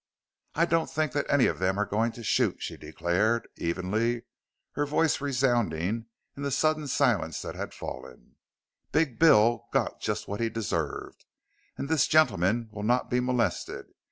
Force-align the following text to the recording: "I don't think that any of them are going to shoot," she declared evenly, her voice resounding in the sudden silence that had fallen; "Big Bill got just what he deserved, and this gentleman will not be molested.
"I 0.55 0.65
don't 0.65 0.89
think 0.89 1.11
that 1.11 1.29
any 1.29 1.45
of 1.45 1.59
them 1.59 1.77
are 1.79 1.85
going 1.85 2.11
to 2.13 2.23
shoot," 2.23 2.59
she 2.59 2.75
declared 2.75 3.47
evenly, 3.57 4.23
her 4.71 4.87
voice 4.87 5.21
resounding 5.21 6.07
in 6.35 6.41
the 6.41 6.49
sudden 6.49 6.87
silence 6.87 7.43
that 7.43 7.53
had 7.53 7.71
fallen; 7.71 8.35
"Big 8.91 9.19
Bill 9.19 9.67
got 9.71 10.01
just 10.01 10.27
what 10.27 10.39
he 10.39 10.49
deserved, 10.49 11.25
and 11.77 11.87
this 11.87 12.07
gentleman 12.07 12.67
will 12.71 12.81
not 12.81 13.11
be 13.11 13.19
molested. 13.19 13.93